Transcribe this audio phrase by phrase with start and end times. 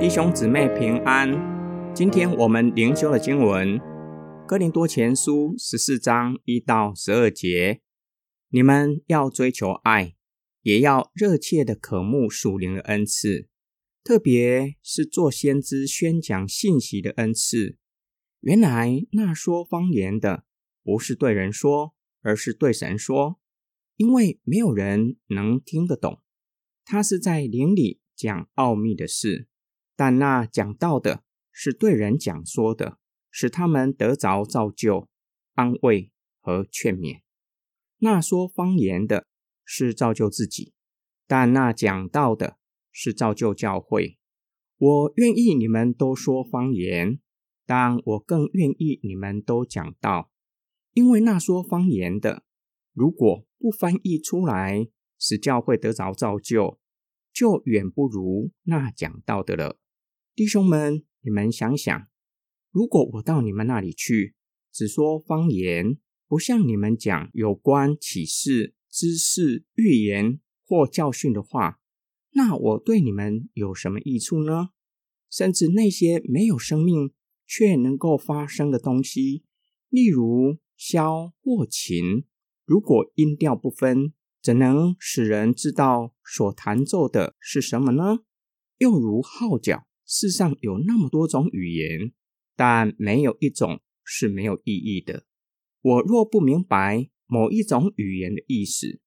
[0.00, 1.30] 弟兄姊妹平安。
[1.94, 3.78] 今天我们灵修的经文
[4.46, 7.82] 《哥林多前书》十四章一到十二节。
[8.48, 10.14] 你们要追求爱，
[10.62, 13.50] 也要热切的渴慕属灵的恩赐，
[14.02, 17.76] 特别是做先知宣讲信息的恩赐。
[18.40, 20.44] 原来那说方言的，
[20.82, 23.38] 不是对人说，而是对神说，
[23.96, 26.22] 因为没有人能听得懂。
[26.86, 29.48] 他是在灵里讲奥秘的事。
[30.00, 32.96] 但那讲道的是对人讲说的，
[33.30, 35.10] 使他们得着造就、
[35.52, 37.20] 安慰和劝勉；
[37.98, 39.26] 那说方言的
[39.62, 40.72] 是造就自己，
[41.26, 42.56] 但那讲道的
[42.90, 44.16] 是造就教会。
[44.78, 47.20] 我愿意你们都说方言，
[47.66, 50.30] 但我更愿意你们都讲道，
[50.94, 52.42] 因为那说方言的，
[52.94, 56.80] 如果不翻译出来，使教会得着造就，
[57.34, 59.76] 就远不如那讲道的了。
[60.40, 62.08] 弟兄们，你们想想，
[62.70, 64.34] 如果我到你们那里去，
[64.72, 71.78] 只说方言，不向你们讲有关启示、知识、预言或教训的话，
[72.30, 74.70] 那我对你们有什么益处呢？
[75.28, 77.12] 甚至那些没有生命
[77.46, 79.44] 却能够发生的东西，
[79.90, 82.24] 例如箫或琴，
[82.64, 88.20] 如果音调不分，怎能使人知道所弹奏的是什么呢？
[88.78, 89.86] 又如号角。
[90.12, 92.12] 世上有那么多种语言，
[92.56, 95.24] 但没有一种是没有意义的。
[95.80, 99.00] 我若不明白某一种语言的意思，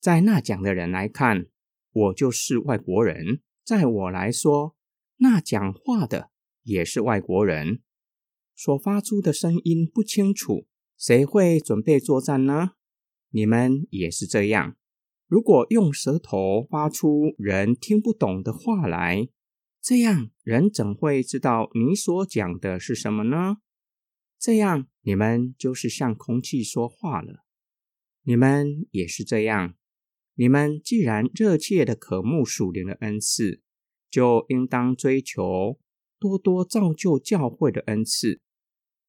[0.00, 1.46] 在那讲的人来看，
[1.92, 4.74] 我就是外国人；在我来说，
[5.18, 6.32] 那讲话的
[6.64, 7.82] 也是外国人。
[8.56, 10.66] 所发出的声音不清楚，
[10.98, 12.72] 谁会准备作战呢？
[13.30, 14.76] 你们也是这样。
[15.28, 19.28] 如果用舌头发出人听不懂的话来，
[19.82, 23.56] 这样人怎会知道你所讲的是什么呢？
[24.38, 27.44] 这样你们就是向空气说话了。
[28.22, 29.74] 你们也是这样。
[30.34, 33.62] 你们既然热切的渴慕属灵的恩赐，
[34.10, 35.78] 就应当追求
[36.18, 38.40] 多多造就教会的恩赐。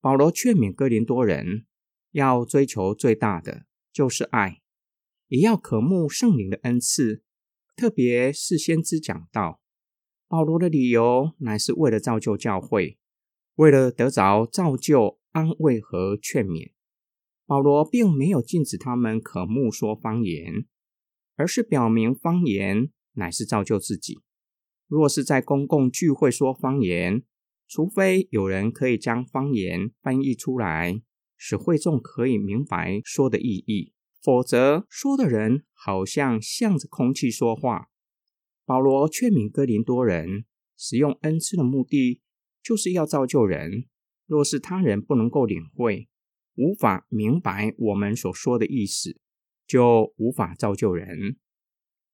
[0.00, 1.66] 保罗劝勉哥林多人，
[2.12, 4.62] 要追求最大的就是爱，
[5.28, 7.22] 也要渴慕圣灵的恩赐，
[7.76, 9.62] 特别是先知讲道。
[10.34, 12.98] 保罗的理由乃是为了造就教会，
[13.54, 16.72] 为了得着造就、安慰和劝勉。
[17.46, 20.66] 保罗并没有禁止他们渴慕说方言，
[21.36, 24.22] 而是表明方言乃是造就自己。
[24.88, 27.22] 若是在公共聚会说方言，
[27.68, 31.00] 除非有人可以将方言翻译出来，
[31.36, 37.90] 使会众可以明白说的意义，否则说的人好像向着空气说话。
[38.66, 42.22] 保罗劝勉哥林多人使用恩赐的目的，
[42.62, 43.84] 就是要造就人。
[44.26, 46.08] 若是他人不能够领会，
[46.54, 49.20] 无法明白我们所说的意思，
[49.66, 51.36] 就无法造就人。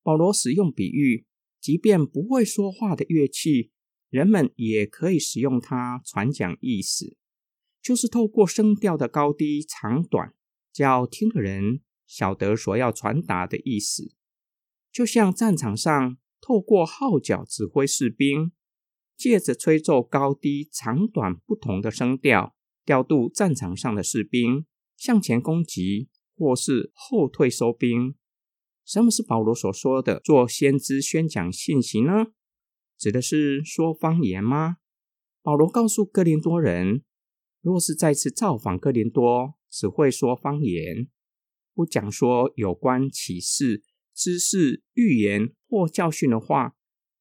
[0.03, 1.25] 保罗使用比喻，
[1.61, 3.71] 即便不会说话的乐器，
[4.09, 7.17] 人们也可以使用它传讲意思，
[7.81, 10.35] 就是透过声调的高低长短，
[10.73, 14.17] 叫听的人晓得所要传达的意思。
[14.91, 16.17] 就像战场上。
[16.41, 18.53] 透过号角指挥士兵，
[19.17, 28.15] 借着吹奏高低长短不同的声调，调度战场上的士兵向前攻击或是后退收兵。
[28.85, 32.27] 什么是保罗所说的做先知宣讲信息呢？
[32.99, 34.79] 指的是说方言吗？
[35.43, 37.03] 保罗告诉哥林多人，
[37.61, 41.09] 若是再次造访哥林多，只会说方言，
[41.75, 43.85] 不讲说有关启示。
[44.13, 46.75] 知识、预言或教训的话，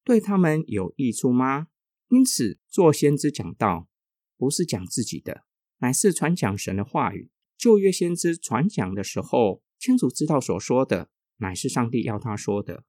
[0.04, 1.68] 对他们有益处吗？
[2.10, 3.88] 因此，做先知讲道，
[4.36, 5.44] 不是讲自己的，
[5.78, 7.30] 乃是传讲神的话语。
[7.56, 12.86] 旧约先知传讲的时候，清楚知道所说的乃是上帝要他说的。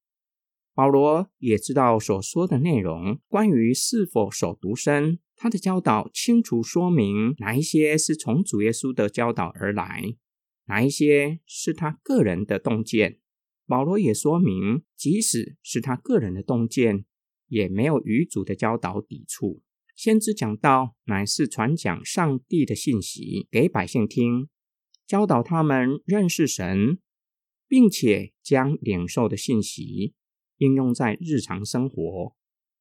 [0.72, 10.16] 保罗也知道所说的内容，关于是否守独身，他的教导清楚说明哪一些是从主耶稣的教导而来，
[10.68, 13.18] 哪一些是他个人的洞见。
[13.70, 17.04] 保罗也说明，即使是他个人的洞见，
[17.46, 19.62] 也没有与主的教导抵触。
[19.94, 24.48] 先知讲道，乃是传讲上帝的信息给百姓听，
[25.06, 26.98] 教导他们认识神，
[27.68, 30.14] 并且将领受的信息
[30.56, 32.34] 应用在日常生活，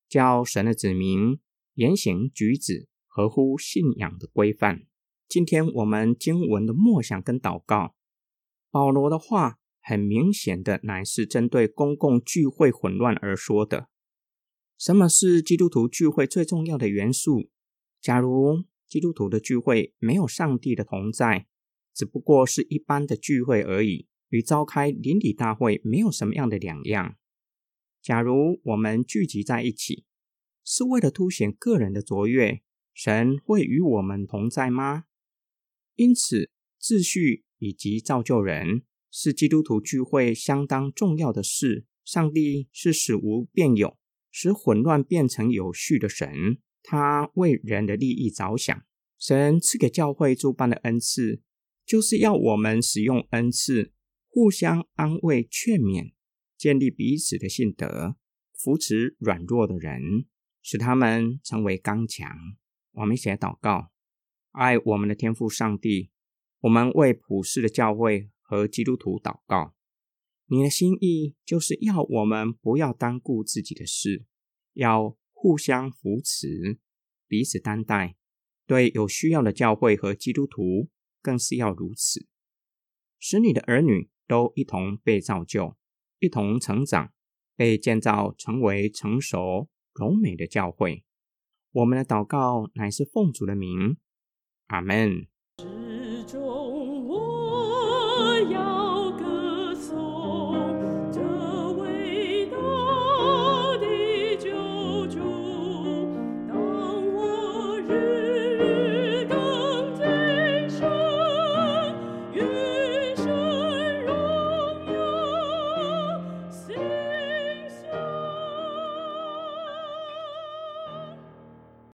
[0.10, 1.40] 教神的子民
[1.76, 4.88] 言行举止合乎信仰的规范。
[5.28, 7.94] 今天我们经文的默想跟祷告，
[8.72, 9.59] 保罗的话。
[9.90, 13.90] 很明显的，乃是针对公共聚会混乱而说的。
[14.78, 17.50] 什么是基督徒聚会最重要的元素？
[18.00, 21.48] 假如基督徒的聚会没有上帝的同在，
[21.92, 27.16] 只不过是一般的聚会而已，与召开邻里大会没有什么样的两样。
[28.00, 30.06] 假如我们聚集在一起，
[30.64, 32.62] 是为了凸显个人的卓越，
[32.94, 35.06] 神会与我们同在吗？
[35.96, 41.86] 因此，秩序以及造就人是基督徒聚会相当重要的事。
[42.06, 43.98] 上帝是使无变有，
[44.32, 48.84] 使混乱变成有序的神，他为人的利益着想。
[49.20, 51.42] 神赐给教会诸般的恩赐，
[51.86, 53.94] 就是要我们使用恩赐，
[54.28, 56.14] 互相安慰、劝勉，
[56.58, 58.16] 建立彼此的信德，
[58.58, 60.26] 扶持软弱的人，
[60.64, 62.28] 使他们成为刚强。
[62.94, 63.92] 我们一起来祷告。
[64.52, 66.10] 爱我们的天父上帝，
[66.62, 69.76] 我们为普世的教会和基督徒祷告。
[70.48, 74.26] 你的心意就是要我们不要单顾自己的事，
[74.74, 76.80] 要互相扶持，
[77.28, 78.16] 彼此担待。
[78.66, 80.90] 对有需要的教会和基督徒，
[81.22, 82.26] 更是要如此，
[83.20, 85.76] 使你的儿女都一同被造就，
[86.18, 87.14] 一同成长，
[87.56, 91.06] 被建造成为成熟柔美的教会。
[91.72, 93.98] 我们的祷告乃是奉主的名。
[94.70, 95.28] 阿门。